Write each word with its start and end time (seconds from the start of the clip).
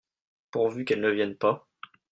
Pourvu 0.49 0.83
qu'elles 0.83 0.99
ne 1.01 1.11
viennent 1.11 1.37
pas! 1.37 1.69